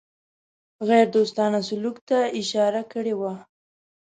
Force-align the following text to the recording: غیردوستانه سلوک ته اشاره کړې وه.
غیردوستانه 0.89 1.59
سلوک 1.67 1.97
ته 2.07 2.17
اشاره 2.41 2.81
کړې 2.91 3.13
وه. 3.19 3.33